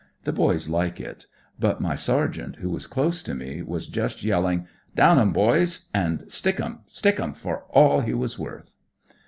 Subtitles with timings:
[0.23, 1.27] The boys like it.
[1.59, 6.03] But my sergeant, who was close to me, was just yelling:' Down 'em, boys 1'
[6.03, 6.79] and * Stick 'em!
[6.87, 8.73] Stick 'em I' for all he was worth.